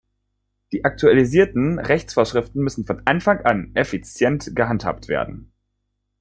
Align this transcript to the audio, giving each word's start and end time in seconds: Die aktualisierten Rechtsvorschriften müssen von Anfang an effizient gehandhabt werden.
Die 0.71 0.83
aktualisierten 0.83 1.77
Rechtsvorschriften 1.77 2.63
müssen 2.63 2.85
von 2.87 3.03
Anfang 3.05 3.41
an 3.45 3.69
effizient 3.75 4.55
gehandhabt 4.55 5.09
werden. 5.09 5.53